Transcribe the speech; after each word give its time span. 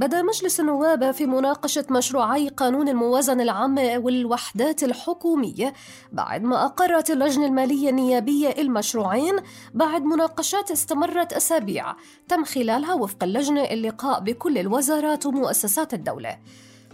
بدا 0.00 0.22
مجلس 0.22 0.60
النواب 0.60 1.10
في 1.10 1.26
مناقشة 1.26 1.84
مشروعي 1.90 2.48
قانون 2.48 2.88
الموازنة 2.88 3.42
العامة 3.42 3.98
والوحدات 3.98 4.82
الحكومية 4.82 5.72
بعد 6.12 6.42
ما 6.42 6.64
أقرت 6.64 7.10
اللجنة 7.10 7.46
المالية 7.46 7.90
النيابية 7.90 8.48
المشروعين 8.58 9.36
بعد 9.74 10.02
مناقشات 10.02 10.70
استمرت 10.70 11.32
أسابيع 11.32 11.94
تم 12.28 12.44
خلالها 12.44 12.94
وفق 12.94 13.24
اللجنة 13.24 13.62
اللقاء 13.62 14.20
بكل 14.20 14.58
الوزارات 14.58 15.26
ومؤسسات 15.26 15.94
الدولة. 15.94 16.38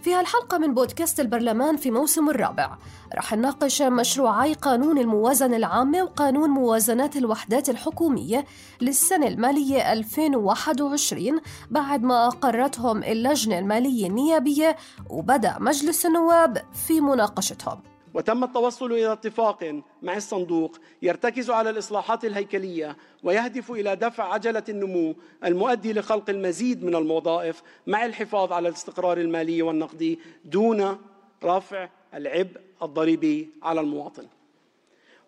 في 0.07 0.13
هالحلقة 0.13 0.57
من 0.57 0.73
بودكاست 0.73 1.19
البرلمان 1.19 1.77
في 1.77 1.91
موسم 1.91 2.29
الرابع. 2.29 2.77
رح 3.15 3.33
نناقش 3.33 3.81
مشروعي 3.81 4.53
قانون 4.53 4.97
الموازنة 4.97 5.57
العامة 5.57 6.03
وقانون 6.03 6.49
موازنات 6.49 7.17
الوحدات 7.17 7.69
الحكومية 7.69 8.45
للسنة 8.81 9.27
المالية 9.27 9.93
2021 9.93 11.41
بعد 11.71 12.03
ما 12.03 12.27
أقرتهم 12.27 13.03
اللجنة 13.03 13.59
المالية 13.59 14.07
النيابية 14.07 14.77
وبدأ 15.09 15.57
مجلس 15.59 16.05
النواب 16.05 16.61
في 16.87 17.01
مناقشتهم. 17.01 17.96
وتم 18.13 18.43
التوصل 18.43 18.91
إلى 18.91 19.13
اتفاق 19.13 19.81
مع 20.01 20.17
الصندوق 20.17 20.77
يرتكز 21.01 21.49
على 21.49 21.69
الإصلاحات 21.69 22.25
الهيكلية 22.25 22.97
ويهدف 23.23 23.71
إلى 23.71 23.95
دفع 23.95 24.33
عجلة 24.33 24.63
النمو 24.69 25.15
المؤدي 25.45 25.93
لخلق 25.93 26.29
المزيد 26.29 26.83
من 26.83 26.95
الوظائف 26.95 27.63
مع 27.87 28.05
الحفاظ 28.05 28.51
على 28.51 28.69
الاستقرار 28.69 29.17
المالي 29.17 29.61
والنقدي 29.61 30.19
دون 30.45 30.97
رفع 31.43 31.89
العبء 32.13 32.61
الضريبي 32.83 33.49
على 33.63 33.81
المواطن. 33.81 34.27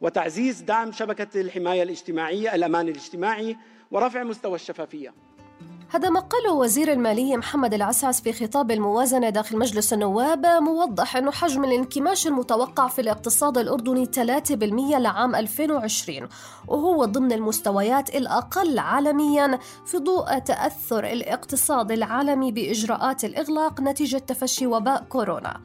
وتعزيز 0.01 0.61
دعم 0.61 0.91
شبكة 0.91 1.41
الحماية 1.41 1.83
الاجتماعية 1.83 2.55
الأمان 2.55 2.87
الاجتماعي 2.87 3.57
ورفع 3.91 4.23
مستوى 4.23 4.55
الشفافية. 4.55 5.13
هذا 5.91 6.09
ما 6.09 6.19
قاله 6.19 6.53
وزير 6.53 6.91
المالية 6.91 7.37
محمد 7.37 7.73
العسعس 7.73 8.21
في 8.21 8.33
خطاب 8.33 8.71
الموازنة 8.71 9.29
داخل 9.29 9.57
مجلس 9.57 9.93
النواب 9.93 10.45
موضح 10.45 11.15
أنه 11.15 11.31
حجم 11.31 11.63
الانكماش 11.63 12.27
المتوقع 12.27 12.87
في 12.87 13.01
الاقتصاد 13.01 13.57
الأردني 13.57 14.05
3% 14.05 14.51
لعام 14.97 15.35
2020 15.35 16.29
وهو 16.67 17.05
ضمن 17.05 17.31
المستويات 17.31 18.15
الأقل 18.15 18.79
عالميا 18.79 19.59
في 19.85 19.97
ضوء 19.97 20.39
تأثر 20.39 21.03
الاقتصاد 21.03 21.91
العالمي 21.91 22.51
بإجراءات 22.51 23.25
الإغلاق 23.25 23.81
نتيجة 23.81 24.17
تفشي 24.17 24.67
وباء 24.67 25.03
كورونا. 25.09 25.61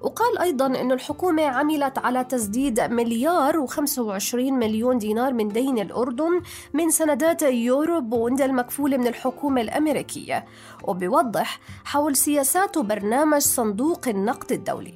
وقال 0.00 0.38
أيضا 0.38 0.66
أن 0.66 0.92
الحكومة 0.92 1.42
عملت 1.42 1.98
على 1.98 2.24
تسديد 2.24 2.80
مليار 2.80 3.66
و25 3.66 4.34
مليون 4.34 4.98
دينار 4.98 5.32
من 5.32 5.48
دين 5.48 5.78
الأردن 5.78 6.42
من 6.74 6.90
سندات 6.90 7.42
يورو 7.42 8.00
بوند 8.00 8.40
المكفولة 8.40 8.96
من 8.96 9.06
الحكومة 9.06 9.60
الأمريكية 9.60 10.44
وبيوضح 10.84 11.60
حول 11.84 12.16
سياسات 12.16 12.76
وبرنامج 12.76 13.40
صندوق 13.40 14.08
النقد 14.08 14.52
الدولي. 14.52 14.94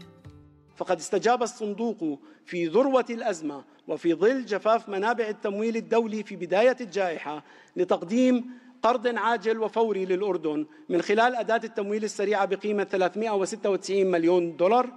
فقد 0.77 0.99
استجاب 0.99 1.43
الصندوق 1.43 2.19
في 2.47 2.67
ذروة 2.67 3.05
الأزمة 3.11 3.65
وفي 3.89 4.15
ظل 4.15 4.45
جفاف 4.45 4.89
منابع 4.89 5.29
التمويل 5.29 5.77
الدولي 5.77 6.23
في 6.23 6.37
بداية 6.37 6.77
الجائحة 6.81 7.45
لتقديم 7.77 8.51
قرض 8.83 9.17
عاجل 9.17 9.59
وفوري 9.59 10.05
للأردن 10.05 10.67
من 10.89 11.03
خلال 11.03 11.37
أداة 11.37 11.61
التمويل 11.65 12.05
السريعة 12.05 12.45
بقيمة 12.45 12.85
396 12.85 14.07
مليون 14.07 14.57
دولار 14.57 14.91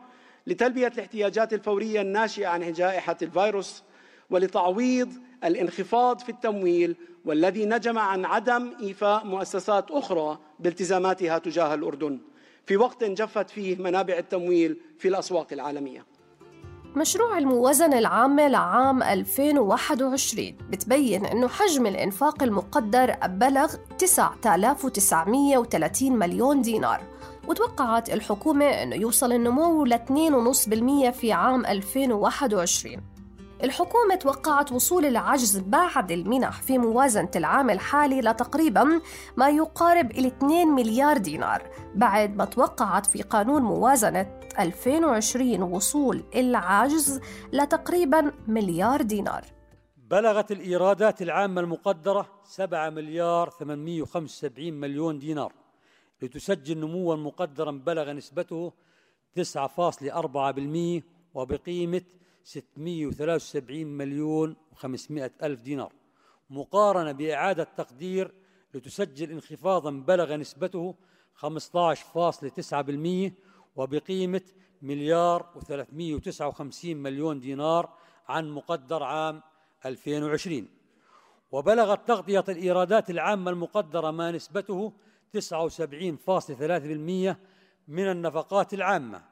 لتلبية 0.48 0.88
الاحتياجات 0.88 1.54
الفورية 1.54 2.02
الناشئة 2.02 2.48
عن 2.48 2.74
جائحة 2.74 3.18
الفيروس 3.22 3.84
ولتعويض 4.30 5.14
الانخفاض 5.44 6.20
في 6.20 6.30
التمويل 6.30 6.96
والذي 7.26 7.66
نجم 7.66 7.98
عن 8.00 8.26
عدم 8.26 8.74
إيفاء 8.82 9.26
مؤسسات 9.26 9.92
أخرى 9.92 10.40
بالتزاماتها 10.60 11.38
تجاه 11.38 11.74
الأردن 11.74 12.20
في 12.66 12.78
وقت 12.78 13.04
جفت 13.04 13.50
فيه 13.50 13.76
منابع 13.76 14.18
التمويل 14.18 14.78
في 15.00 15.08
الأسواق 15.08 15.48
العالمية. 15.54 16.06
مشروع 16.96 17.38
الموازنة 17.38 18.00
العامة 18.00 18.48
لعام 18.48 19.04
2021 19.04 20.58
بتبين 20.70 21.26
أنه 21.26 21.48
حجم 21.48 21.86
الإنفاق 21.86 22.44
المقدر 22.44 23.16
بلغ 23.26 23.76
9930 23.98 26.12
مليون 26.12 26.62
دينار. 26.62 27.02
وتوقعت 27.48 28.10
الحكومة 28.10 28.66
أنه 28.66 28.96
يوصل 28.96 29.32
النمو 29.32 29.86
ل 29.86 29.94
2.5% 29.94 31.10
في 31.10 31.32
عام 31.32 31.66
2021 31.66 32.98
الحكومة 33.64 34.16
توقعت 34.16 34.72
وصول 34.72 35.06
العجز 35.06 35.58
بعد 35.58 36.12
المنح 36.12 36.62
في 36.62 36.78
موازنة 36.78 37.32
العام 37.36 37.70
الحالي 37.70 38.22
لتقريبا 38.22 39.02
ما 39.38 39.50
يقارب 39.50 40.12
ال 40.12 40.26
2 40.26 40.68
مليار 40.68 41.18
دينار 41.18 41.70
بعد 41.96 42.36
ما 42.36 42.46
توقعت 42.46 43.06
في 43.06 43.22
قانون 43.22 43.62
موازنة 43.62 44.40
2020 44.60 45.62
وصول 45.62 46.24
العجز 46.36 47.20
لتقريبا 47.54 48.32
مليار 48.48 49.02
دينار. 49.02 49.46
بلغت 49.98 50.52
الإيرادات 50.52 51.22
العامة 51.22 51.62
المقدرة 51.62 52.30
7 52.44 52.90
مليار 52.90 53.50
875 53.50 54.74
مليون 54.74 55.20
دينار 55.20 55.54
لتسجل 56.22 56.78
نموا 56.78 57.16
مقدرا 57.16 57.72
بلغ 57.72 58.12
نسبته 58.12 58.74
9.4% 59.40 61.04
وبقيمة 61.34 62.02
673 62.44 63.86
مليون 63.86 64.56
و500 64.76 65.30
ألف 65.44 65.60
دينار. 65.60 65.94
مقارنة 66.50 67.12
بإعادة 67.12 67.64
تقدير 67.64 68.34
لتسجل 68.74 69.32
انخفاضا 69.32 69.92
بلغ 69.92 70.36
نسبته 70.36 70.96
15.9% 71.36 73.32
وبقيمة 73.76 74.42
مليار 74.82 75.46
و359 75.56 76.86
مليون 76.86 77.40
دينار 77.40 77.90
عن 78.28 78.50
مقدر 78.50 79.04
عام 79.04 79.42
2020 79.86 80.68
وبلغت 81.52 82.08
تغطية 82.08 82.44
الإيرادات 82.50 83.10
العامة 83.10 83.52
المقدرة 83.52 84.12
ما 84.12 84.32
نسبته 84.32 84.94
79.3% 85.38 85.42
من 87.88 88.12
النفقات 88.12 88.74
العامة 88.74 89.24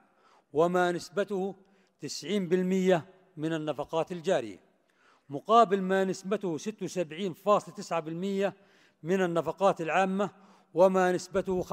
وما 0.53 0.91
نسبته 0.91 1.55
90% 2.05 2.07
من 3.37 3.53
النفقات 3.53 4.11
الجارية 4.11 4.59
مقابل 5.29 5.81
ما 5.81 6.03
نسبته 6.03 6.57
76.9% 6.57 6.63
من 9.03 9.21
النفقات 9.21 9.81
العامة 9.81 10.29
وما 10.73 11.11
نسبته 11.11 11.63
85.6% 11.63 11.69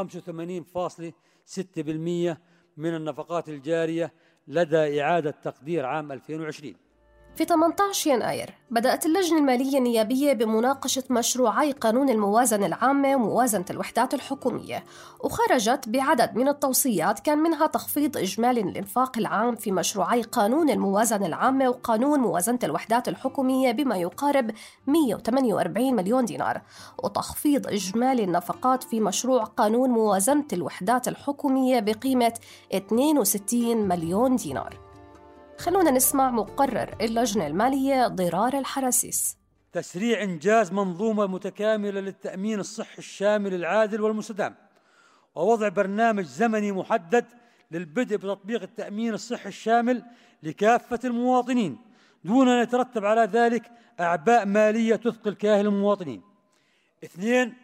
من 2.76 2.94
النفقات 2.94 3.48
الجارية 3.48 4.12
لدى 4.48 5.02
إعادة 5.02 5.30
تقدير 5.30 5.86
عام 5.86 6.12
2020 6.12 6.88
في 7.36 7.44
18 7.44 8.10
يناير 8.10 8.54
بدأت 8.70 9.06
اللجنة 9.06 9.38
المالية 9.38 9.78
النيابية 9.78 10.32
بمناقشة 10.32 11.02
مشروعي 11.10 11.72
قانون 11.72 12.10
الموازنة 12.10 12.66
العامة 12.66 13.14
وموازنة 13.14 13.64
الوحدات 13.70 14.14
الحكومية 14.14 14.84
وخرجت 15.20 15.88
بعدد 15.88 16.36
من 16.36 16.48
التوصيات 16.48 17.20
كان 17.20 17.38
منها 17.38 17.66
تخفيض 17.66 18.16
إجمالي 18.16 18.60
الإنفاق 18.60 19.19
العام 19.19 19.56
في 19.56 19.72
مشروعي 19.72 20.22
قانون 20.22 20.70
الموازنة 20.70 21.26
العامة 21.26 21.69
وقانون 21.69 22.20
موازنة 22.20 22.58
الوحدات 22.64 23.08
الحكومية 23.08 23.72
بما 23.72 23.96
يقارب 23.96 24.50
148 24.86 25.94
مليون 25.94 26.24
دينار 26.24 26.62
وتخفيض 27.04 27.66
إجمالي 27.66 28.24
النفقات 28.24 28.82
في 28.82 29.00
مشروع 29.00 29.44
قانون 29.44 29.90
موازنة 29.90 30.46
الوحدات 30.52 31.08
الحكومية 31.08 31.81
بقيمة 31.81 32.34
62 32.74 33.88
مليون 33.88 34.36
دينار. 34.36 34.88
خلونا 35.58 35.90
نسمع 35.90 36.31
مقرر 36.31 36.96
اللجنة 37.00 37.46
المالية 37.46 38.06
ضرار 38.06 38.58
الحراسيس. 38.58 39.37
تسريع 39.72 40.22
إنجاز 40.22 40.72
منظومة 40.72 41.26
متكاملة 41.26 42.00
للتأمين 42.00 42.60
الصحي 42.60 42.99
الشامل 42.99 43.55
العادل 43.55 44.00
والمستدام 44.00 44.55
ووضع 45.34 45.69
برنامج 45.69 46.25
زمني 46.25 46.72
محدد 46.72 47.25
للبدء 47.70 48.16
بتطبيق 48.16 48.62
التأمين 48.62 49.14
الصحي 49.14 49.49
الشامل 49.49 50.02
لكافة 50.43 51.00
المواطنين 51.05 51.78
دون 52.25 52.49
أن 52.49 52.62
يترتب 52.62 53.05
على 53.05 53.20
ذلك 53.20 53.70
أعباء 54.00 54.46
مالية 54.46 54.96
تثقل 54.96 55.34
كاهل 55.34 55.66
المواطنين. 55.66 56.22
اثنين 57.05 57.55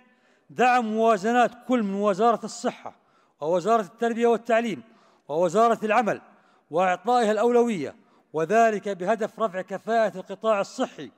دعم 0.51 0.85
موازنات 0.87 1.51
كل 1.69 1.83
من 1.83 1.95
وزارة 1.95 2.45
الصحة 2.45 2.97
ووزارة 3.41 3.83
التربية 3.83 4.27
والتعليم 4.27 4.83
ووزارة 5.29 5.85
العمل 5.85 6.21
وإعطائها 6.71 7.33
الأولوية 7.33 7.97
وذلك 8.33 8.89
بهدف 8.89 9.41
رفع 9.41 9.61
كفاءة 9.61 10.17
القطاع 10.17 10.61
الصحي 10.61 11.11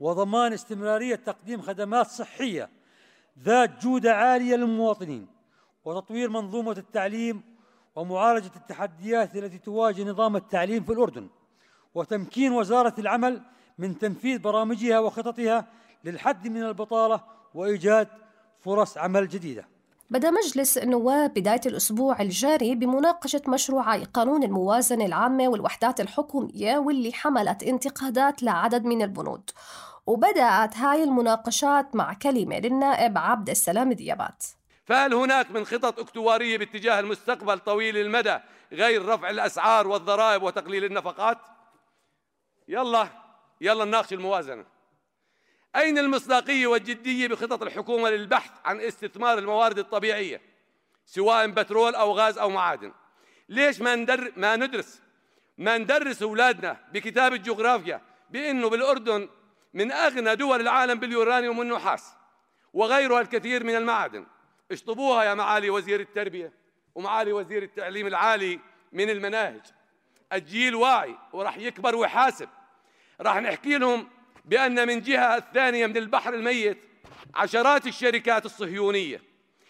وضمان 0.00 0.52
استمرارية 0.52 1.14
تقديم 1.14 1.60
خدمات 1.60 2.06
صحية 2.06 2.70
ذات 3.38 3.82
جودة 3.82 4.14
عالية 4.14 4.56
للمواطنين 4.56 5.26
وتطوير 5.84 6.30
منظومة 6.30 6.72
التعليم 6.72 7.42
ومعالجة 7.96 8.50
التحديات 8.56 9.36
التي 9.36 9.58
تواجه 9.58 10.04
نظام 10.04 10.36
التعليم 10.36 10.84
في 10.84 10.92
الأردن 10.92 11.28
وتمكين 11.94 12.52
وزارة 12.52 12.94
العمل 12.98 13.42
من 13.78 13.98
تنفيذ 13.98 14.38
برامجها 14.38 14.98
وخططها 14.98 15.66
للحد 16.04 16.48
من 16.48 16.62
البطالة 16.62 17.24
وإيجاد 17.54 18.08
فرص 18.60 18.98
عمل 18.98 19.28
جديدة. 19.28 19.68
بدأ 20.10 20.30
مجلس 20.30 20.78
النواب 20.78 21.34
بداية 21.34 21.60
الأسبوع 21.66 22.20
الجاري 22.20 22.74
بمناقشة 22.74 23.42
مشروعي 23.48 24.04
قانون 24.04 24.42
الموازنة 24.42 25.06
العامة 25.06 25.48
والوحدات 25.48 26.00
الحكومية 26.00 26.78
واللي 26.78 27.12
حملت 27.12 27.62
انتقادات 27.62 28.42
لعدد 28.42 28.84
من 28.84 29.02
البنود. 29.02 29.50
وبدأت 30.06 30.76
هاي 30.76 31.04
المناقشات 31.04 31.96
مع 31.96 32.14
كلمة 32.14 32.58
للنائب 32.58 33.18
عبد 33.18 33.50
السلام 33.50 33.92
ديابات. 33.92 34.44
فهل 34.84 35.14
هناك 35.14 35.50
من 35.50 35.64
خطط 35.64 35.98
أكتوارية 35.98 36.58
باتجاه 36.58 37.00
المستقبل 37.00 37.58
طويل 37.58 37.96
المدى 37.96 38.38
غير 38.72 39.06
رفع 39.06 39.30
الأسعار 39.30 39.88
والضرائب 39.88 40.42
وتقليل 40.42 40.84
النفقات؟ 40.84 41.38
يلا 42.68 43.08
يلا 43.60 43.84
نناقش 43.84 44.12
الموازنة. 44.12 44.77
أين 45.78 45.98
المصداقية 45.98 46.66
والجدية 46.66 47.28
بخطط 47.28 47.62
الحكومة 47.62 48.10
للبحث 48.10 48.50
عن 48.64 48.80
استثمار 48.80 49.38
الموارد 49.38 49.78
الطبيعية؟ 49.78 50.40
سواء 51.06 51.46
بترول 51.46 51.94
أو 51.94 52.12
غاز 52.12 52.38
أو 52.38 52.50
معادن. 52.50 52.92
ليش 53.48 53.80
ما 53.80 53.94
ندر 53.94 54.32
ما 54.36 54.56
ندرس 54.56 55.02
ما 55.58 55.78
ندرس 55.78 56.22
أولادنا 56.22 56.76
بكتاب 56.92 57.32
الجغرافيا 57.32 58.00
بأنه 58.30 58.68
بالأردن 58.68 59.28
من 59.74 59.92
أغنى 59.92 60.36
دول 60.36 60.60
العالم 60.60 60.98
باليورانيوم 60.98 61.58
والنحاس 61.58 62.14
وغيرها 62.72 63.20
الكثير 63.20 63.64
من 63.64 63.76
المعادن. 63.76 64.26
اشطبوها 64.70 65.24
يا 65.24 65.34
معالي 65.34 65.70
وزير 65.70 66.00
التربية 66.00 66.52
ومعالي 66.94 67.32
وزير 67.32 67.62
التعليم 67.62 68.06
العالي 68.06 68.60
من 68.92 69.10
المناهج. 69.10 69.62
الجيل 70.32 70.74
واعي 70.74 71.14
وراح 71.32 71.58
يكبر 71.58 71.96
ويحاسب. 71.96 72.48
راح 73.20 73.36
نحكي 73.36 73.78
لهم 73.78 74.08
بأن 74.48 74.86
من 74.88 75.00
جهة 75.00 75.36
الثانية 75.36 75.86
من 75.86 75.96
البحر 75.96 76.34
الميت 76.34 76.78
عشرات 77.34 77.86
الشركات 77.86 78.46
الصهيونية 78.46 79.22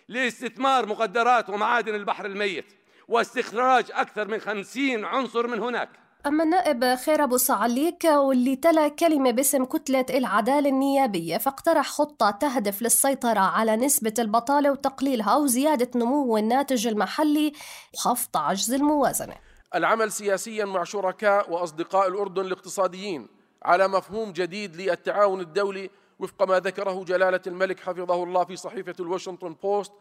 لاستثمار 0.09 0.87
مقدرات 0.87 1.51
ومعادن 1.51 1.95
البحر 1.95 2.27
الميت 2.27 2.67
واستخراج 3.09 3.85
أكثر 3.93 4.29
من 4.29 4.39
خمسين 4.39 5.05
عنصر 5.05 5.47
من 5.47 5.61
هناك. 5.61 5.89
أما 6.27 6.45
النائب 6.45 6.95
خير 6.95 7.25
أبو 7.25 7.37
صعليك 7.37 8.05
واللي 8.05 8.57
تلا 8.57 8.89
كلمة 8.89 9.31
باسم 9.31 9.65
كتلة 9.65 10.07
العدالة 10.11 10.69
النيابية 10.69 11.39
فاقترح 11.39 11.89
خطة 11.89 12.31
تهدف 12.31 12.83
للسيطرة 12.83 13.41
على 13.41 13.77
نسبة 13.77 14.15
البطالة 14.19 14.71
وتقليلها 14.71 15.37
وزيادة 15.37 15.91
نمو 15.97 16.37
الناتج 16.37 16.87
المحلي 16.87 17.53
وخفض 17.95 18.37
عجز 18.37 18.73
الموازنة. 18.73 19.35
العمل 19.75 20.13
سياسيا 20.13 20.65
مع 20.65 20.85
شركاء 20.85 21.53
وأصدقاء 21.53 22.09
الأردن 22.09 22.43
الاقتصاديين 22.43 23.38
على 23.63 23.89
مفهوم 23.89 24.33
جديد 24.33 24.77
للتعاون 24.77 25.41
الدولي 25.41 25.91
وفق 26.19 26.43
ما 26.43 26.61
ذكره 26.61 27.05
جلالة 27.05 27.41
الملك 27.47 27.81
حفظه 27.81 28.23
الله 28.25 28.45
في 28.45 28.57
صحيفة 28.57 28.95
الواشنطن 29.01 29.55
بوست 29.63 29.93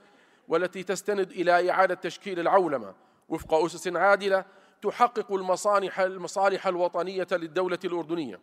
والتي 0.47 0.83
تستند 0.83 1.31
إلى 1.31 1.71
إعادة 1.71 1.95
تشكيل 1.95 2.39
العولمة 2.39 2.95
وفق 3.29 3.53
أسس 3.53 3.87
عادلة 3.87 4.45
تحقق 4.81 5.31
المصالح 5.31 5.99
المصالح 5.99 6.67
الوطنية 6.67 7.27
للدولة 7.31 7.79
الأردنية. 7.85 8.39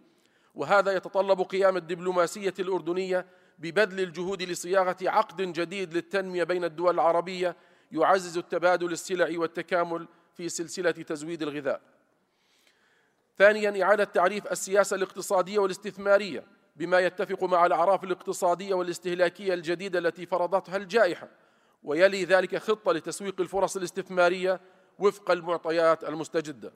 وهذا 0.54 0.92
يتطلب 0.92 1.40
قيام 1.40 1.76
الدبلوماسية 1.76 2.54
الأردنية 2.58 3.26
ببذل 3.58 4.00
الجهود 4.00 4.42
لصياغة 4.42 4.96
عقد 5.02 5.42
جديد 5.42 5.94
للتنمية 5.94 6.44
بين 6.44 6.64
الدول 6.64 6.94
العربية 6.94 7.56
يعزز 7.92 8.38
التبادل 8.38 8.92
السلعي 8.92 9.36
والتكامل 9.36 10.08
في 10.34 10.48
سلسلة 10.48 10.90
تزويد 10.90 11.42
الغذاء. 11.42 11.80
ثانيا 13.38 13.82
إعادة 13.84 14.04
تعريف 14.04 14.52
السياسة 14.52 14.96
الاقتصادية 14.96 15.58
والاستثمارية 15.58 16.44
بما 16.76 16.98
يتفق 16.98 17.44
مع 17.44 17.66
الأعراف 17.66 18.04
الاقتصادية 18.04 18.74
والاستهلاكية 18.74 19.54
الجديدة 19.54 19.98
التي 19.98 20.26
فرضتها 20.26 20.76
الجائحة 20.76 21.28
ويلي 21.82 22.24
ذلك 22.24 22.56
خطة 22.56 22.92
لتسويق 22.92 23.40
الفرص 23.40 23.76
الاستثمارية 23.76 24.60
وفق 24.98 25.30
المعطيات 25.30 26.04
المستجدة. 26.04 26.72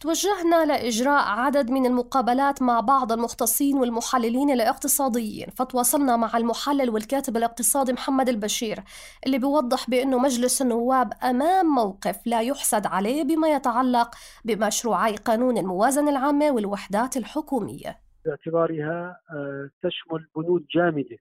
توجهنا 0.00 0.64
لإجراء 0.66 1.28
عدد 1.28 1.70
من 1.70 1.86
المقابلات 1.86 2.62
مع 2.62 2.80
بعض 2.80 3.12
المختصين 3.12 3.76
والمحللين 3.76 4.50
الاقتصاديين 4.50 5.46
فتواصلنا 5.50 6.16
مع 6.16 6.36
المحلل 6.36 6.90
والكاتب 6.90 7.36
الاقتصادي 7.36 7.92
محمد 7.92 8.28
البشير 8.28 8.78
اللي 9.26 9.38
بيوضح 9.38 9.90
بأنه 9.90 10.18
مجلس 10.18 10.62
النواب 10.62 11.12
أمام 11.22 11.66
موقف 11.66 12.26
لا 12.26 12.40
يحسد 12.40 12.86
عليه 12.86 13.24
بما 13.24 13.48
يتعلق 13.48 14.10
بمشروعي 14.44 15.16
قانون 15.16 15.58
الموازنة 15.58 16.10
العامة 16.10 16.50
والوحدات 16.50 17.16
الحكومية. 17.16 17.96
باعتبارها 18.24 19.20
آه، 19.32 19.70
تشمل 19.82 20.26
بنود 20.36 20.66
جامدة 20.74 21.16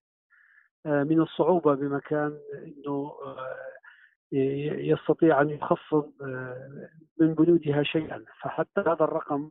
آه، 0.86 1.04
من 1.04 1.22
الصعوبة 1.22 1.76
بمكان 1.76 2.38
أنه 2.54 3.12
آه، 3.26 3.56
يستطيع 4.32 5.42
أن 5.42 5.50
يخفض 5.50 6.12
آه، 6.22 6.90
من 7.20 7.34
بنودها 7.34 7.84
شيئا. 7.84 8.26
فحتى 8.42 8.82
هذا 8.82 9.04
الرقم 9.04 9.50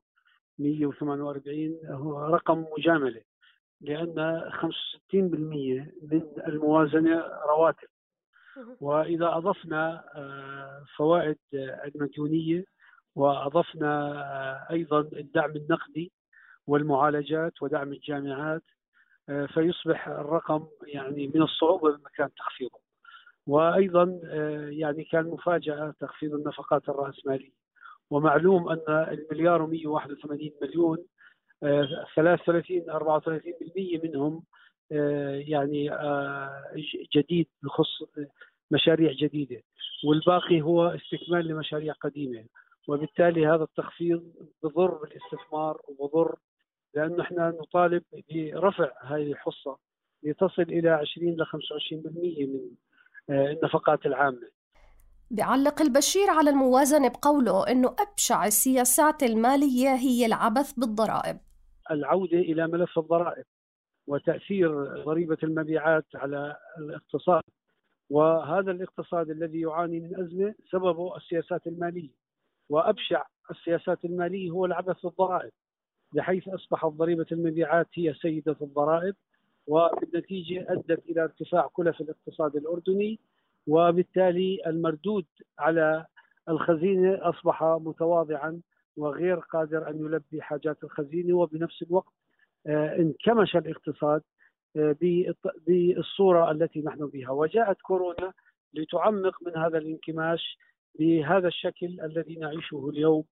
148 0.59 1.79
هو 1.87 2.21
رقم 2.21 2.65
مجاملة 2.79 3.23
لأن 3.81 4.51
65% 4.51 5.93
من 6.03 6.23
الموازنة 6.47 7.23
رواتب. 7.49 7.89
وإذا 8.81 9.37
أضفنا 9.37 10.05
آه، 10.15 10.85
فوائد 10.97 11.39
المديونية 11.55 12.65
وأضفنا 13.15 14.13
آه، 14.13 14.73
أيضا 14.73 15.01
الدعم 15.01 15.51
النقدي 15.51 16.13
والمعالجات 16.67 17.63
ودعم 17.63 17.93
الجامعات 17.93 18.63
فيصبح 19.55 20.09
الرقم 20.09 20.67
يعني 20.87 21.27
من 21.35 21.43
الصعوبة 21.43 21.97
بمكان 21.97 22.29
تخفيضه. 22.35 22.88
وأيضا 23.49 24.21
آه، 24.25 24.69
يعني 24.71 25.05
كان 25.05 25.25
مفاجأة 25.25 25.95
تخفيض 26.01 26.35
النفقات 26.35 26.89
الرأسمالية. 26.89 27.53
ومعلوم 28.11 28.69
أن 28.69 28.79
المليار 28.89 29.67
و181 29.67 30.53
مليون 30.63 30.99
33 32.17 32.91
آه، 32.91 32.93
34% 32.93 34.01
منهم 34.05 34.43
آه، 34.93 35.43
يعني 35.47 35.91
جديد 37.17 37.47
بخص 37.63 38.03
مشاريع 38.71 39.13
جديدة. 39.13 39.63
والباقي 40.09 40.61
هو 40.63 40.87
استكمال 40.87 41.47
لمشاريع 41.49 41.93
قديمة. 41.93 42.45
وبالتالي 42.89 43.47
هذا 43.47 43.63
التخفيض 43.63 44.33
بضر 44.63 44.91
بالاستثمار 44.95 45.81
وبضر 45.89 46.37
لأنه 46.95 47.23
إحنا 47.23 47.51
نطالب 47.51 48.03
برفع 48.31 48.93
هذه 49.03 49.33
الحصة 49.33 49.79
لتصل 50.23 50.63
إلى 50.63 50.91
20 50.91 51.37
ل 51.37 51.45
25% 51.45 52.47
من 52.47 52.71
النفقات 53.31 54.07
العامة. 54.07 54.49
بيعلق 55.31 55.83
البشير 55.83 56.31
على 56.31 56.51
الموازنة 56.51 57.09
بقوله 57.09 57.71
أنه 57.71 57.97
أبشع 57.99 58.47
السياسات 58.47 59.23
المالية 59.23 59.95
هي 59.95 60.27
العبث 60.27 60.73
بالضرائب. 60.73 61.39
العودة 61.91 62.39
إلى 62.39 62.67
ملف 62.67 62.99
الضرائب 62.99 63.45
وتأثير 64.07 64.85
ضريبة 65.05 65.37
المبيعات 65.43 66.07
على 66.15 66.57
الاقتصاد. 66.79 67.43
وهذا 68.11 68.71
الاقتصاد 68.71 69.31
الذي 69.31 69.61
يعاني 69.61 70.01
من 70.01 70.21
أزمة 70.21 70.55
سببه 70.73 71.17
السياسات 71.17 71.67
المالية. 71.67 72.11
وأبشع 72.69 73.27
السياسات 73.51 74.05
المالية 74.05 74.51
هو 74.51 74.67
العبث 74.67 74.97
بالضرائب 75.03 75.51
بحيث 76.13 76.49
أصبحت 76.49 76.87
ضريبة 76.87 77.27
المبيعات 77.33 77.87
هي 77.95 78.15
سيدة 78.15 78.57
الضرائب. 78.63 79.15
وبالنتيجة 79.69 80.73
أدت 80.73 81.09
إلى 81.09 81.23
ارتفاع 81.23 81.67
كلف 81.73 82.01
الاقتصاد 82.01 82.57
الأردني 82.57 83.19
وبالتالي 83.67 84.59
المردود 84.67 85.27
على 85.59 86.07
الخزينة 86.49 87.19
أصبح 87.23 87.63
متواضعا 87.63 88.61
وغير 88.97 89.37
قادر 89.37 89.91
أن 89.91 89.99
يلبي 89.99 90.43
حاجات 90.43 90.85
الخزينة. 90.85 91.35
وبنفس 91.37 91.83
الوقت 91.83 92.13
آه، 92.67 92.97
انكمش 92.97 93.57
الاقتصاد 93.57 94.23
آه، 94.77 94.97
بالصورة 95.67 96.51
التي 96.51 96.81
نحن 96.81 97.07
بها. 97.07 97.31
وجاءت 97.31 97.77
كورونا 97.83 98.33
لتعمق 98.75 99.43
من 99.43 99.57
هذا 99.57 99.79
الانكماش 99.79 100.59
بهذا 100.99 101.49
الشكل 101.49 102.01
الذي 102.01 102.35
نعيشه 102.35 102.89
اليوم. 102.89 103.25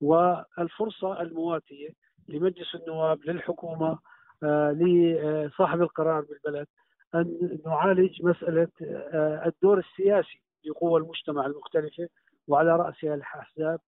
والفرصة 0.00 1.22
المواتية 1.22 1.88
لمجلس 2.28 2.74
النواب 2.74 3.24
للحكومة 3.24 3.90
آه، 3.90 3.98
لصاحب 4.42 5.82
القرار 5.82 6.20
بالبلد 6.20 6.66
أن 7.14 7.58
نعالج 7.66 8.22
مسألة 8.22 8.68
آه، 8.82 9.42
الدور 9.46 9.78
السياسي 9.78 10.42
لقوى 10.64 11.00
المجتمع 11.00 11.46
المختلفة 11.46 12.08
وعلى 12.48 12.76
رأسها 12.76 13.14
الأحزاب. 13.14 13.80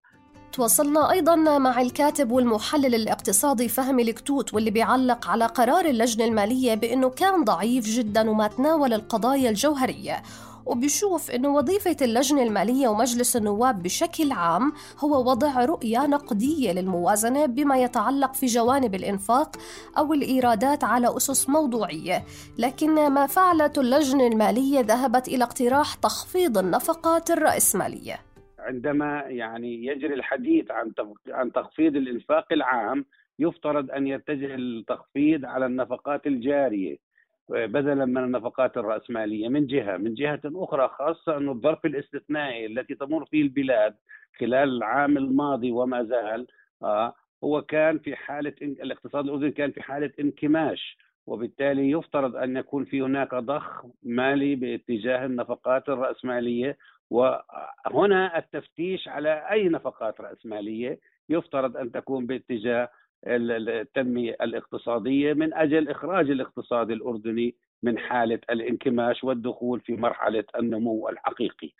تواصلنا 0.51 1.11
أيضا 1.11 1.35
مع 1.57 1.81
الكاتب 1.81 2.31
والمحلل 2.31 2.95
الاقتصادي 2.95 3.69
فهمي 3.69 4.03
الكتوت 4.03 4.53
واللي 4.53 4.71
بيعلق 4.71 5.27
على 5.27 5.45
قرار 5.45 5.85
اللجنة 5.85 6.25
المالية 6.25 6.75
بأنه 6.75 7.09
كان 7.09 7.43
ضعيف 7.43 7.85
جدا 7.85 8.29
وما 8.29 8.47
تناول 8.47 8.93
القضايا 8.93 9.49
الجوهرية. 9.49 10.21
وبيشوف 10.65 11.31
أنه 11.31 11.55
وظيفة 11.55 11.97
اللجنة 12.01 12.43
المالية 12.43 12.87
ومجلس 12.87 13.35
النواب 13.35 13.83
بشكل 13.83 14.31
عام 14.31 14.73
هو 14.99 15.31
وضع 15.31 15.65
رؤية 15.65 16.07
نقدية 16.07 16.71
للموازنة 16.71 17.45
بما 17.45 17.77
يتعلق 17.77 18.33
في 18.33 18.45
جوانب 18.45 18.95
الإنفاق 18.95 19.55
أو 19.97 20.13
الإيرادات 20.13 20.83
على 20.83 21.07
أسس 21.07 21.49
موضوعية. 21.49 22.23
لكن 22.59 23.09
ما 23.09 23.27
فعلته 23.27 23.81
اللجنة 23.81 24.27
المالية 24.27 24.79
ذهبت 24.79 25.27
إلى 25.27 25.43
اقتراح 25.43 25.95
تخفيض 25.95 26.57
النفقات 26.57 27.31
الرأسمالية. 27.31 28.15
عندما 28.59 29.23
يعني 29.27 29.85
يجري 29.85 30.13
الحديث 30.13 30.71
عن 30.71 30.91
عن 31.27 31.51
تخفيض 31.51 31.95
الإنفاق 31.95 32.45
العام 32.51 33.05
يفترض 33.39 33.91
أن 33.91 34.07
يتجه 34.07 34.55
التخفيض 34.55 35.45
على 35.45 35.65
النفقات 35.65 36.27
الجارية. 36.27 37.04
بدلا 37.49 38.05
من 38.05 38.23
النفقات 38.23 38.77
الرأسمالية. 38.77 39.49
من 39.49 39.67
جهة 39.67 39.97
من 39.97 40.13
جهة 40.13 40.41
أخرى 40.45 40.87
خاصة 40.87 41.37
أن 41.37 41.49
الظرف 41.49 41.85
الاستثنائي 41.85 42.65
التي 42.65 42.95
تمر 42.95 43.25
فيه 43.25 43.41
البلاد 43.41 43.95
خلال 44.39 44.69
العام 44.77 45.17
الماضي 45.17 45.71
وما 45.71 46.03
زال 46.03 46.47
آه 46.83 47.13
هو 47.43 47.61
كان 47.61 47.99
في 47.99 48.15
حالة 48.15 48.53
الاقتصاد 48.61 49.25
الأردني 49.25 49.51
كان 49.51 49.71
في 49.71 49.81
حالة 49.81 50.11
انكماش 50.19 50.97
وبالتالي 51.27 51.91
يفترض 51.91 52.35
أن 52.35 52.57
يكون 52.57 52.85
في 52.85 53.01
هناك 53.01 53.35
ضخ 53.35 53.85
مالي 54.03 54.55
باتجاه 54.55 55.25
النفقات 55.25 55.89
الرأسمالية. 55.89 56.77
وهنا 57.09 58.37
التفتيش 58.37 59.07
على 59.07 59.51
أي 59.51 59.69
نفقات 59.69 60.21
رأسمالية 60.21 60.99
يفترض 61.29 61.77
أن 61.77 61.91
تكون 61.91 62.25
باتجاه 62.25 62.89
التنمية 63.27 64.35
الاقتصادية 64.41 65.33
من 65.33 65.53
أجل 65.53 65.89
إخراج 65.89 66.29
الاقتصاد 66.29 66.91
الأردني 66.91 67.55
من 67.83 67.97
حالة 67.97 68.39
الانكماش 68.49 69.23
والدخول 69.23 69.79
في 69.79 69.93
مرحلة 69.95 70.43
النمو 70.59 71.09
الحقيقي. 71.09 71.71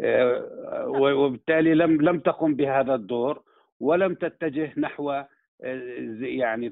آه، 0.00 0.86
وبالتالي 0.88 1.74
لم 1.74 2.00
لم 2.02 2.18
تقم 2.20 2.54
بهذا 2.54 2.94
الدور 2.94 3.42
ولم 3.80 4.14
تتجه 4.14 4.72
نحو 4.76 5.10
آه، 5.10 5.26
يعني 6.20 6.70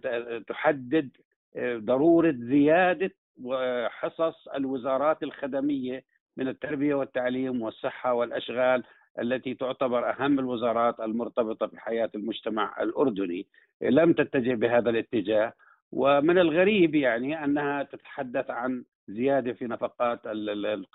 تحدد 0.49 1.11
آه، 1.57 1.77
ضرورة 1.77 2.35
زيادة 2.39 3.11
حصص 3.89 4.49
الوزارات 4.49 5.23
الخدمية 5.23 6.05
من 6.37 6.49
التربية 6.49 6.95
والتعليم 6.95 7.63
والصحة 7.63 8.15
والأشغال 8.15 8.85
التي 9.21 9.55
تعتبر 9.55 10.11
أهم 10.11 10.39
الوزارات 10.39 11.01
المرتبطة 11.01 11.67
بحياة 11.67 12.11
المجتمع 12.15 12.83
الأردني. 12.83 13.47
لم 13.83 14.13
تتجه 14.13 14.55
بهذا 14.55 14.91
الاتجاه 14.91 15.53
ومن 15.93 16.39
الغريب 16.39 16.95
يعني 16.95 17.45
أنها 17.45 17.83
تتحدث 17.83 18.51
عن 18.51 18.85
زيادة 19.09 19.53
في 19.53 19.65
نفقات 19.65 20.21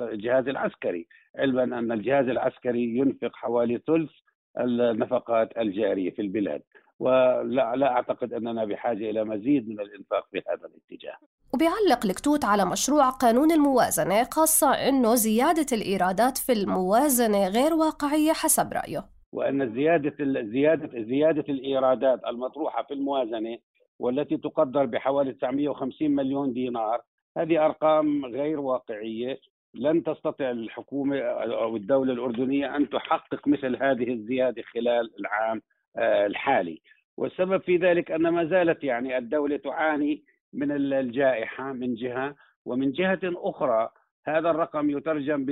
الجهاز 0.02 0.48
العسكري 0.48 1.08
علما 1.36 1.64
أن 1.64 1.92
الجهاز 1.92 2.28
العسكري 2.28 2.98
ينفق 2.98 3.36
حوالي 3.36 3.82
ثلث 3.88 4.12
النفقات 4.60 5.58
الجارية 5.58 6.12
في 6.12 6.22
البلاد 6.22 6.62
ولا 7.00 7.76
لا 7.76 7.92
أعتقد 7.92 8.34
أننا 8.34 8.66
بحاجة 8.66 9.10
إلى 9.10 9.24
مزيد 9.24 9.70
من 9.70 9.80
الإنفاق 9.80 10.28
في 10.32 10.42
هذا 10.50 10.68
الاتجاه. 10.68 11.18
وبيعلق 11.54 12.06
الكتوت 12.06 12.46
على 12.46 12.66
مشروع 12.66 13.10
قانون 13.10 13.52
الموازنة 13.52 14.24
خاصة 14.32 14.74
إنه 14.74 15.16
زيادة 15.16 15.66
الإيرادات 15.72 16.38
في 16.38 16.52
الموازنة 16.54 17.48
غير 17.48 17.74
واقعية 17.74 18.34
حسب 18.34 18.74
رأيه. 18.74 19.15
وأن 19.36 19.74
زيادة 19.74 20.16
زيادة 20.42 21.02
زيادة 21.04 21.46
الإيرادات 21.50 22.20
المطروحة 22.28 22.84
في 22.84 22.94
الموازنة 22.94 23.58
والتي 24.00 24.38
تقدر 24.38 24.86
بحوالي 24.86 25.34
950 25.34 26.12
مليون 26.12 26.54
دينار 26.54 27.02
هذه 27.38 27.66
أرقام 27.66 28.26
غير 28.26 28.60
واقعية. 28.60 29.38
لن 29.74 30.04
تستطيع 30.04 30.52
الحكومة 30.52 31.20
أو 31.20 31.76
الدولة 31.76 32.14
الأردنية 32.14 32.76
أن 32.76 32.90
تحقق 32.90 33.48
مثل 33.48 33.84
هذه 33.84 34.14
الزيادة 34.14 34.62
خلال 34.62 35.12
العام 35.20 35.62
آه، 35.98 36.26
الحالي. 36.26 36.82
والسبب 37.18 37.62
في 37.62 37.78
ذلك 37.78 38.12
أن 38.12 38.30
ما 38.30 38.46
زالت 38.46 38.84
يعني 38.84 39.18
الدولة 39.18 39.58
تعاني 39.58 40.24
من 40.54 40.72
الجائحة 40.72 41.74
من 41.74 41.96
جهة 41.96 42.36
ومن 42.66 42.92
جهة 42.92 43.20
أخرى 43.24 43.90
هذا 44.26 44.50
الرقم 44.50 44.90
يترجم 44.90 45.46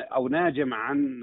أو 0.00 0.28
ناجم 0.28 0.74
عن 0.74 1.20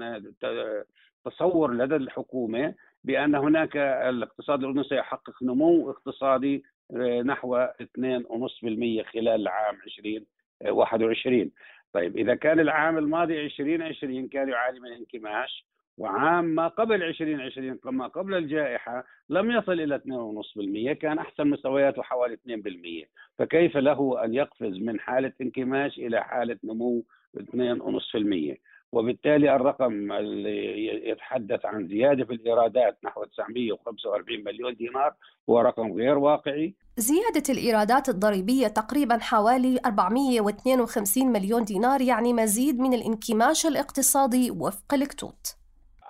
تصور 1.24 1.72
لدى 1.72 1.96
الحكومة 1.96 2.74
بأن 3.04 3.34
هناك 3.34 3.76
الاقتصاد 3.76 4.58
الأردني 4.58 4.84
سيحقق 4.84 5.42
نمو 5.42 5.90
اقتصادي 5.90 6.64
آه، 6.96 7.22
نحو 7.22 7.66
2.5% 7.66 9.02
خلال 9.12 9.28
العام 9.28 9.76
2021 9.86 11.50
طيب 11.92 12.16
إذا 12.16 12.34
كان 12.34 12.60
العام 12.60 12.98
الماضي 12.98 13.40
2020 13.40 14.28
كان 14.28 14.48
يعاني 14.48 14.80
من 14.80 14.92
انكماش. 14.92 15.66
وعام 15.98 16.44
ما 16.44 16.68
قبل 16.68 17.02
2020 17.02 17.78
ما 17.84 18.06
قبل 18.06 18.34
الجائحة 18.34 19.04
لم 19.28 19.50
يصل 19.50 19.72
إلى 19.72 19.98
2.5% 19.98 20.92
كان 20.92 21.18
أحسن 21.18 21.46
مستوياته 21.46 22.02
حوالي 22.02 22.36
2% 22.36 23.08
فكيف 23.38 23.76
له 23.76 24.24
أن 24.24 24.34
يقفز 24.34 24.78
من 24.78 25.00
حالة 25.00 25.32
انكماش 25.40 25.98
إلى 25.98 26.24
حالة 26.24 26.58
نمو 26.64 27.04
2.5% 27.38 28.56
وبالتالي 28.94 29.56
الرقم 29.56 30.12
اللي 30.12 31.08
يتحدث 31.08 31.66
عن 31.66 31.88
زيادة 31.88 32.24
في 32.24 32.32
الإيرادات 32.32 32.98
نحو 33.04 33.24
945 33.24 34.44
مليون 34.44 34.74
دينار 34.74 35.14
هو 35.50 35.60
رقم 35.60 35.92
غير 35.92 36.18
واقعي. 36.18 36.74
زيادة 36.96 37.42
الإيرادات 37.48 38.08
الضريبية 38.08 38.66
تقريبا 38.66 39.18
حوالي 39.18 39.80
452 39.86 41.32
مليون 41.32 41.64
دينار 41.64 42.00
يعني 42.00 42.32
مزيد 42.32 42.78
من 42.78 42.94
الانكماش 42.94 43.66
الاقتصادي 43.66 44.50
وفق 44.50 44.94
الكتوت. 44.94 45.56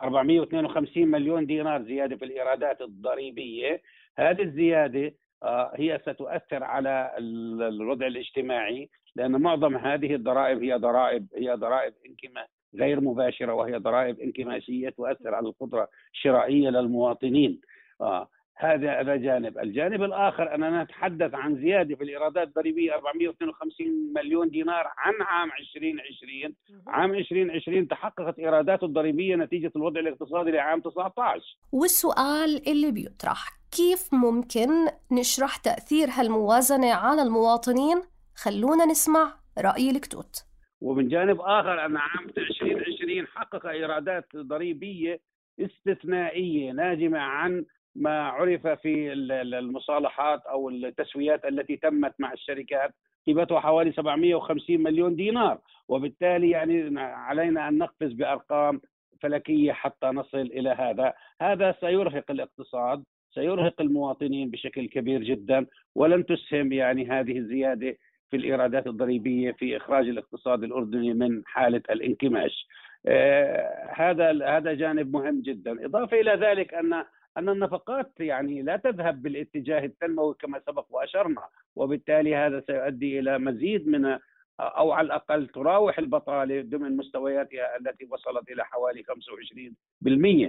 452 0.02 1.08
مليون 1.08 1.46
دينار 1.46 1.82
زيادة 1.82 2.16
في 2.16 2.24
الإيرادات 2.24 2.80
الضريبية. 2.80 3.82
هذه 4.18 4.42
الزيادة 4.42 5.14
آه، 5.42 5.72
هي 5.76 6.00
ستؤثر 6.02 6.64
على 6.64 7.14
الوضع 7.18 8.06
الاجتماعي 8.06 8.90
لأن 9.16 9.40
معظم 9.40 9.76
هذه 9.76 10.14
الضرائب 10.14 10.62
هي 10.62 10.74
ضرائب 10.74 11.26
هي 11.36 11.54
ضرائب 11.54 11.94
انكما 12.06 12.46
غير 12.74 13.00
مباشرة 13.00 13.52
وهي 13.52 13.76
ضرائب 13.76 14.20
انكماشية 14.20 14.88
تؤثر 14.88 15.34
على 15.34 15.48
القدرة 15.48 15.88
الشرائية 16.12 16.68
للمواطنين. 16.68 17.60
آه، 18.00 18.28
هذا 18.56 19.00
هذا 19.00 19.16
جانب، 19.16 19.58
الجانب 19.58 20.02
الآخر 20.02 20.54
أننا 20.54 20.82
نتحدث 20.82 21.34
عن 21.34 21.56
زيادة 21.56 21.96
في 21.96 22.04
الإيرادات 22.04 22.48
الضريبية 22.48 22.94
452 22.94 24.12
مليون 24.14 24.50
دينار 24.50 24.86
عن 24.98 25.12
عام 25.20 25.50
2020 25.60 26.54
عام 26.86 27.14
2020 27.14 27.88
تحققت 27.88 28.38
ايراداته 28.38 28.84
الضريبية 28.84 29.36
نتيجة 29.36 29.72
الوضع 29.76 30.00
الاقتصادي 30.00 30.50
لعام 30.50 30.80
19 30.80 31.40
والسؤال 31.72 32.68
اللي 32.68 32.92
بيطرح 32.92 33.50
كيف 33.76 34.14
ممكن 34.14 34.68
نشرح 35.12 35.56
تأثير 35.56 36.08
هالموازنة 36.10 36.92
على 36.92 37.22
المواطنين؟ 37.22 38.02
خلونا 38.34 38.84
نسمع 38.86 39.34
رأي 39.58 39.90
الكتوت 39.90 40.44
ومن 40.84 41.08
جانب 41.08 41.40
آخر 41.40 41.86
أن 41.86 41.96
عام 41.96 42.26
2020 42.38 43.26
حقق 43.26 43.66
إيرادات 43.66 44.36
ضريبية 44.36 45.20
استثنائية 45.60 46.72
ناجمة 46.72 47.18
عن 47.18 47.64
ما 47.94 48.22
عرف 48.22 48.66
في 48.66 49.12
المصالحات 49.12 50.46
أو 50.46 50.68
التسويات 50.68 51.44
التي 51.44 51.76
تمت 51.76 52.14
مع 52.18 52.32
الشركات 52.32 52.94
قيمتها 53.26 53.60
حوالي 53.60 53.92
750 53.92 54.82
مليون 54.82 55.16
دينار. 55.16 55.58
وبالتالي 55.88 56.50
يعني 56.50 57.00
علينا 57.00 57.68
أن 57.68 57.78
نقفز 57.78 58.12
بأرقام 58.12 58.80
فلكية 59.20 59.72
حتى 59.72 60.06
نصل 60.06 60.40
إلى 60.40 60.70
هذا. 60.70 61.12
هذا 61.40 61.74
سيرهق 61.80 62.30
الاقتصاد 62.30 63.04
سيرهق 63.34 63.80
المواطنين 63.80 64.50
بشكل 64.50 64.88
كبير 64.88 65.22
جدا 65.22 65.66
ولن 65.94 66.26
تسهم 66.26 66.72
يعني 66.72 67.08
هذه 67.10 67.38
الزيادة 67.38 67.96
في 68.34 68.38
الإيرادات 68.40 68.86
الضريبية 68.86 69.52
في 69.52 69.76
إخراج 69.76 70.08
الاقتصاد 70.08 70.62
الأردني 70.64 71.14
من 71.14 71.42
حالة 71.46 71.82
الانكماش. 71.90 72.68
آه 73.06 73.90
هذا 73.94 74.46
هذا 74.56 74.74
جانب 74.74 75.12
مهم 75.12 75.42
جدا، 75.42 75.84
إضافة 75.86 76.20
إلى 76.20 76.30
ذلك 76.30 76.74
أن 76.74 77.04
أن 77.38 77.48
النفقات 77.48 78.12
يعني 78.20 78.62
لا 78.62 78.76
تذهب 78.76 79.22
بالاتجاه 79.22 79.84
التنموي 79.84 80.34
كما 80.40 80.60
سبق 80.66 80.86
وأشرنا 80.90 81.42
وبالتالي 81.76 82.36
هذا 82.36 82.62
سيؤدي 82.66 83.18
إلى 83.18 83.38
مزيد 83.38 83.88
من 83.88 84.18
أو 84.60 84.92
على 84.92 85.06
الأقل 85.06 85.48
تراوح 85.48 85.98
البطالة 85.98 86.62
ضمن 86.62 86.96
مستوياتها 86.96 87.76
التي 87.80 88.08
وصلت 88.10 88.50
إلى 88.50 88.64
حوالي 88.64 89.02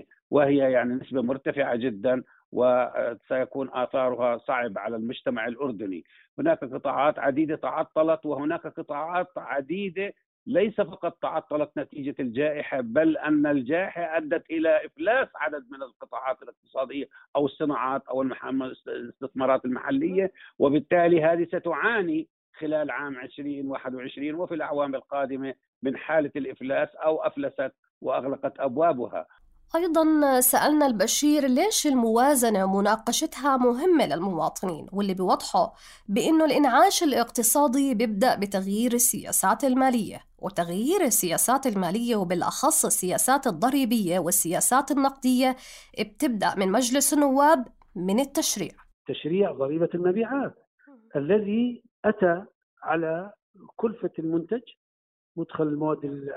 25% 0.02 0.04
وهي 0.32 0.58
يعني 0.58 0.94
نسبة 0.94 1.22
مرتفعة 1.22 1.76
جدا 1.76 2.24
وسيكون 2.56 3.70
آثارها 3.74 4.38
صعب 4.38 4.78
على 4.78 4.96
المجتمع 4.96 5.48
الأردني، 5.48 6.04
هناك 6.40 6.60
قطاعات 6.64 7.20
عديدة 7.20 7.56
تعطلت 7.56 8.26
وهناك 8.26 8.68
قطاعات 8.68 9.28
عديدة 9.38 10.14
ليس 10.48 10.82
فقط 10.82 11.18
تعطلت 11.22 11.72
نتيجة 11.78 12.16
الجائحة 12.20 12.82
بل 12.82 13.18
أن 13.18 13.46
الجائحة 13.46 14.18
أدت 14.18 14.44
إلى 14.52 14.86
إفلاس 14.86 15.28
عدد 15.36 15.66
من 15.72 15.84
القطاعات 15.84 16.44
الاقتصادية 16.44 17.06
أو 17.36 17.46
الصناعات 17.46 18.08
أو 18.08 18.22
الاستثمارات 18.22 19.66
المحلية 19.66 20.32
وبالتالي 20.60 21.24
هذه 21.24 21.46
ستعاني 21.46 22.28
خلال 22.60 22.92
عام 22.92 23.18
2021 23.18 24.36
وفي 24.36 24.54
الأعوام 24.56 24.96
القادمة 24.96 25.54
من 25.84 25.98
حالة 25.98 26.32
الإفلاس 26.36 26.96
أو 26.96 27.18
أفلست 27.18 27.72
وأغلقت 28.02 28.60
أبوابها. 28.60 29.26
أيضا 29.76 30.40
سألنا 30.40 30.86
البشير 30.88 31.46
ليش 31.48 31.88
الموازنة 31.88 32.80
مناقشتها 32.80 33.58
مهمة 33.58 34.06
للمواطنين 34.06 34.88
واللي 34.92 35.14
بيوضحوا 35.14 35.68
بأنه 36.08 36.46
الإنعاش 36.46 37.04
الاقتصادي 37.04 37.96
بيبدأ 37.96 38.36
بتغيير 38.36 38.94
السياسات 38.94 39.64
المالية 39.64 40.20
وتغيير 40.40 41.02
السياسات 41.02 41.68
المالية 41.68 42.16
وبالأخص 42.16 42.86
السياسات 42.86 43.48
الضريبية 43.48 44.20
والسياسات 44.20 44.92
النقدية 44.92 45.56
بتبدأ 46.00 46.56
من 46.56 46.72
مجلس 46.72 47.14
النواب 47.14 47.68
من 47.96 48.20
التشريع. 48.20 48.72
تشريع 49.08 49.52
ضريبة 49.52 49.90
المبيعات 49.96 50.56
الذي 51.16 51.84
أتى 52.06 52.44
على 52.84 53.32
كلفة 53.76 54.12
المنتج 54.20 54.62
مدخل 55.36 55.64
المواد 55.64 56.30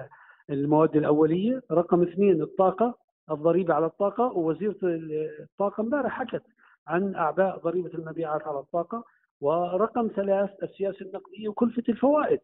المواد 0.50 0.96
الأولية 0.96 1.62
رقم 1.72 2.02
اثنين 2.02 2.42
الطاقة 2.42 3.07
الضريبة 3.30 3.74
على 3.74 3.86
الطاقة 3.86 4.24
ووزيرة 4.24 4.76
الطاقة 4.82 5.80
امبارح 5.80 6.12
حكت 6.12 6.42
عن 6.86 7.14
أعباء 7.14 7.58
ضريبة 7.58 7.90
المبيعات 7.94 8.46
على 8.46 8.58
الطاقة 8.58 9.04
ورقم 9.40 10.10
ثلاث 10.16 10.50
السياسة 10.62 11.06
النقديه 11.06 11.48
وكلفة 11.48 11.82
الفوائد 11.88 12.40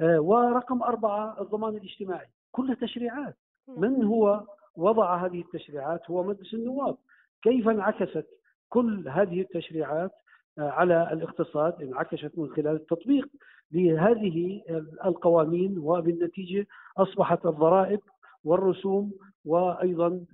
آه، 0.00 0.20
ورقم 0.20 0.82
أربعة 0.82 1.40
الضمان 1.40 1.76
الاجتماعي. 1.76 2.26
كلها 2.52 2.74
تشريعات. 2.74 3.36
من 3.68 4.04
هو 4.04 4.44
وضع 4.76 5.26
هذه 5.26 5.40
التشريعات؟ 5.40 6.10
هو 6.10 6.22
مجلس 6.22 6.54
النواب. 6.54 6.96
كيف 7.42 7.68
انعكست 7.68 8.26
كل 8.68 9.08
هذه 9.08 9.40
التشريعات 9.40 10.12
آه، 10.58 10.70
على 10.70 11.12
الاقتصاد؟ 11.12 11.82
انعكست 11.82 12.38
من 12.38 12.48
خلال 12.48 12.76
التطبيق 12.76 13.28
لهذه 13.72 14.62
القوانين 15.04 15.78
وبالنتيجة 15.78 16.66
أصبحت 16.98 17.46
الضرائب 17.46 18.00
والرسوم 18.44 19.12
وأيضا 19.44 20.24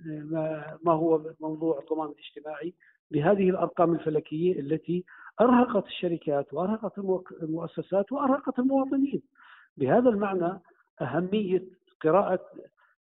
ما 0.84 0.92
هو 0.92 1.20
موضوع 1.40 1.78
الضمان 1.78 2.08
الاجتماعي 2.08 2.74
بهذه 3.10 3.50
الأرقام 3.50 3.94
الفلكية 3.94 4.60
التي 4.60 5.04
أرهقت 5.40 5.86
الشركات 5.86 6.54
وأرهقت 6.54 6.98
المؤسسات 7.42 8.12
وأرهقت 8.12 8.58
المواطنين. 8.58 9.22
بهذا 9.76 10.08
المعنى 10.08 10.60
أهمية 11.00 11.64
قراءة 12.02 12.40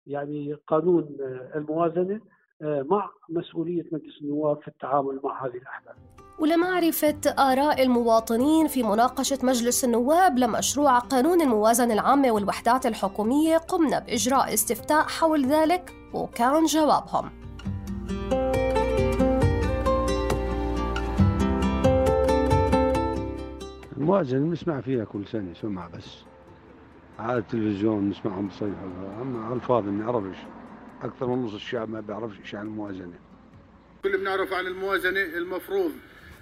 يعني 0.06 0.54
قانون 0.54 1.16
الموازنة 1.54 2.21
مع 2.62 3.11
مسؤولية 3.28 3.85
مجلس 3.92 4.23
النواب 4.23 4.61
في 4.61 4.69
التعامل 4.69 5.21
مع 5.25 5.47
هذه 5.47 5.57
الأحداث. 5.57 5.95
ولمعرفة 6.38 7.21
آراء 7.38 7.83
المواطنين 7.83 8.66
في 8.66 8.83
مناقشة 8.83 9.38
مجلس 9.42 9.85
النواب 9.85 10.38
لمشروع 10.38 10.99
قانون 10.99 11.40
الموازنة 11.40 11.95
العامة 11.95 12.31
والوحدات 12.33 12.87
الحكومية 12.87 13.57
قمنا 13.57 13.99
بإجراء 13.99 14.54
استفتاء 14.54 15.02
حول 15.02 15.47
ذلك 15.47 15.92
وكان 16.14 16.64
جوابهم. 16.64 17.31
الموازنة 23.97 24.52
نسمع 24.52 24.81
فيها 24.81 25.04
كل 25.04 25.26
سنة 25.26 25.54
سمعة 25.54 25.88
بس. 25.97 26.25
على 27.19 27.39
التلفزيون 27.39 28.08
نسمعهم 28.08 28.49
بصيحوا 28.49 29.23
أما 29.23 29.54
ألفاظ 29.54 29.84
ما 29.84 30.04
نعرفش. 30.04 30.39
أكثر 31.02 31.26
من 31.26 31.45
نص 31.45 31.54
الشعب 31.54 31.88
ما 31.88 32.00
بيعرفش 32.00 32.41
إيش 32.41 32.54
عن 32.54 32.67
الموازنة. 32.67 33.19
كل 34.02 34.19
بنعرف 34.19 34.52
عن 34.52 34.67
الموازنة 34.67 35.21
المفروض. 35.21 35.93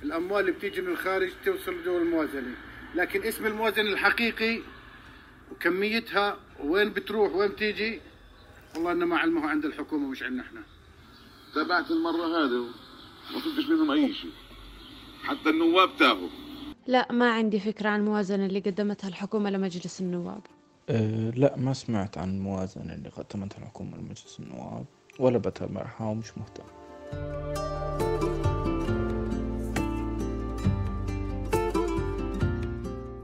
الأموال 0.02 0.40
اللي 0.40 0.52
بتيجي 0.52 0.80
من 0.80 0.92
الخارج 0.92 1.30
توصل 1.44 1.84
جوا 1.84 2.00
الموازنة. 2.00 2.54
لكن 2.94 3.22
اسم 3.22 3.46
الموازنة 3.46 3.92
الحقيقي 3.92 4.60
وكميتها 5.52 6.36
وين 6.64 6.92
بتروح 6.92 7.34
وين 7.34 7.50
بتيجي 7.50 8.00
والله 8.74 8.92
إنه 8.92 9.06
ما 9.06 9.18
علمه 9.18 9.46
عند 9.48 9.64
الحكومة 9.64 10.08
مش 10.08 10.22
عندنا 10.22 10.42
إحنا. 10.42 10.62
تابعت 11.54 11.90
المرة 11.90 12.26
هذه 12.26 12.64
ما 13.34 13.40
فهمتش 13.40 13.68
منهم 13.68 13.90
أي 13.90 14.14
شيء. 14.14 14.32
حتى 15.22 15.50
النواب 15.50 15.90
تاهوا. 15.98 16.28
لا 16.86 17.12
ما 17.12 17.32
عندي 17.32 17.60
فكرة 17.60 17.88
عن 17.88 18.00
الموازنة 18.00 18.46
اللي 18.46 18.60
قدمتها 18.60 19.08
الحكومة 19.08 19.50
لمجلس 19.50 20.00
النواب. 20.00 20.42
أه 20.90 21.30
لا 21.30 21.56
ما 21.56 21.72
سمعت 21.72 22.18
عن 22.18 22.36
الموازنة 22.36 22.94
اللي 22.94 23.08
قدمتها 23.08 23.58
الحكومة 23.58 23.98
لمجلس 23.98 24.40
النواب 24.40 24.84
ولا 25.20 25.38
بتابعها 25.38 26.04
ومش 26.10 26.38
مهتم. 26.38 26.64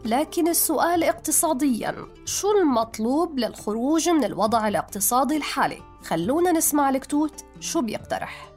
لكن 0.07 0.49
السؤال 0.49 1.05
اقتصاديا 1.05 1.95
شو 2.25 2.49
المطلوب 2.63 3.39
للخروج 3.39 4.09
من 4.09 4.25
الوضع 4.25 4.69
الاقتصادي 4.69 5.37
الحالي؟ 5.37 5.79
خلونا 6.03 6.53
نسمع 6.53 6.91
الكتوت 6.91 7.45
شو 7.61 7.83
بيقترح. 7.83 8.53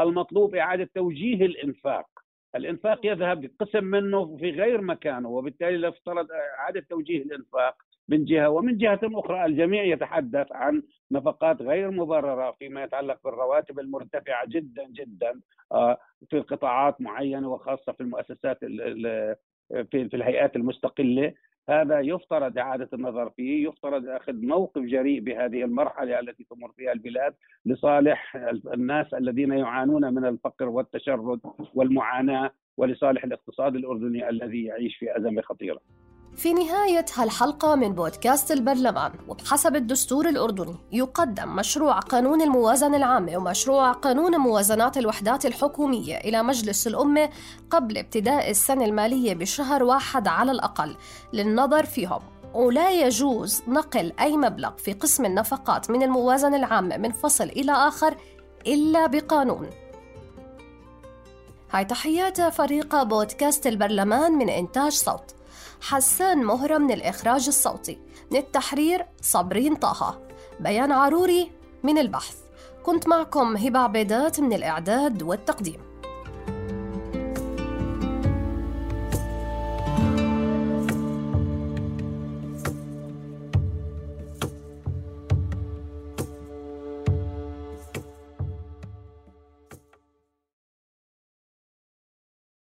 المطلوب 0.00 0.54
إعادة 0.54 0.90
توجيه 0.94 1.46
الإنفاق. 1.46 2.06
الإنفاق 2.56 3.06
يذهب 3.06 3.50
قسم 3.60 3.84
منه 3.84 4.36
في 4.36 4.50
غير 4.50 4.80
مكانه 4.80 5.28
وبالتالي 5.28 5.76
لا 5.76 5.88
افترض 5.88 6.26
إعادة 6.58 6.86
توجيه 6.90 7.22
الإنفاق 7.22 7.74
من 8.08 8.24
جهة 8.24 8.48
ومن 8.48 8.76
جهة 8.76 9.00
أخرى 9.04 9.44
الجميع 9.44 9.84
يتحدث 9.84 10.52
عن 10.52 10.82
نفقات 11.10 11.62
غير 11.62 11.90
مبررة 11.90 12.50
فيما 12.58 12.84
يتعلق 12.84 13.18
بالرواتب 13.24 13.78
المرتفعة 13.78 14.46
جدا 14.48 14.84
جدا 14.88 15.40
آه، 15.72 15.98
في 16.30 16.40
قطاعات 16.40 17.00
معينة 17.00 17.48
وخاصة 17.48 17.92
في 17.92 18.00
المؤسسات 18.00 18.58
في 19.90 20.08
في 20.08 20.16
الهيئات 20.16 20.56
المستقلة 20.56 21.34
هذا 21.68 22.00
يفترض 22.00 22.58
إعادة 22.58 22.88
النظر 22.92 23.30
فيه، 23.30 23.68
يفترض 23.68 24.08
أخذ 24.08 24.46
موقف 24.46 24.82
جريء 24.82 25.20
بهذه 25.20 25.64
المرحلة 25.64 26.20
التي 26.20 26.44
تمر 26.44 26.72
فيها 26.72 26.92
البلاد 26.92 27.34
لصالح 27.66 28.36
الناس 28.74 29.14
الذين 29.14 29.52
يعانون 29.52 30.14
من 30.14 30.24
الفقر 30.24 30.68
والتشرد 30.68 31.40
والمعاناة 31.74 32.50
ولصالح 32.76 33.24
الاقتصاد 33.24 33.74
الأردني 33.76 34.28
الذي 34.28 34.64
يعيش 34.64 34.96
في 34.96 35.16
أزمة 35.16 35.42
خطيرة. 35.42 35.80
في 36.36 36.52
نهاية 36.52 37.04
هالحلقة 37.14 37.74
من 37.74 37.92
بودكاست 37.92 38.52
البرلمان 38.52 39.12
وبحسب 39.28 39.76
الدستور 39.76 40.28
الأردني 40.28 40.76
يقدم 40.92 41.56
مشروع 41.56 41.98
قانون 41.98 42.42
الموازنة 42.42 42.96
العامة 42.96 43.36
ومشروع 43.36 43.92
قانون 43.92 44.36
موازنات 44.36 44.96
الوحدات 44.96 45.46
الحكومية 45.46 46.16
إلى 46.16 46.42
مجلس 46.42 46.86
الأمة 46.86 47.30
قبل 47.70 47.98
ابتداء 47.98 48.50
السنة 48.50 48.84
المالية 48.84 49.34
بشهر 49.34 49.82
واحد 49.82 50.28
على 50.28 50.52
الأقل 50.52 50.96
للنظر 51.32 51.86
فيهم. 51.86 52.20
ولا 52.54 52.90
يجوز 52.90 53.62
نقل 53.68 54.12
أي 54.20 54.36
مبلغ 54.36 54.76
في 54.76 54.92
قسم 54.92 55.24
النفقات 55.24 55.90
من 55.90 56.02
الموازنة 56.02 56.56
العامة 56.56 56.96
من 56.96 57.12
فصل 57.12 57.44
إلى 57.44 57.72
آخر 57.72 58.16
إلا 58.66 59.06
بقانون. 59.06 59.70
هاي 61.70 61.84
تحيات 61.84 62.40
فريق 62.40 63.02
بودكاست 63.02 63.66
البرلمان 63.66 64.32
من 64.32 64.48
إنتاج 64.48 64.92
صوت. 64.92 65.34
حسان 65.82 66.44
مهرة 66.44 66.78
من 66.78 66.90
الإخراج 66.90 67.46
الصوتي. 67.46 67.98
من 68.30 68.38
التحرير 68.38 69.06
صابرين 69.22 69.74
طه. 69.74 70.20
بيان 70.60 70.92
عروري 70.92 71.50
من 71.82 71.98
البحث. 71.98 72.36
كنت 72.82 73.08
معكم 73.08 73.56
هبة 73.56 73.78
عبيدات 73.78 74.40
من 74.40 74.52
الإعداد 74.52 75.22
والتقديم. 75.22 75.91